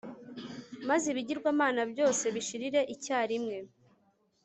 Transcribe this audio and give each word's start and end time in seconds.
maze 0.87 1.05
ibigirwamana 1.09 1.81
byose 1.91 2.23
bishirire 2.35 2.81
icyarimwe 2.93 3.57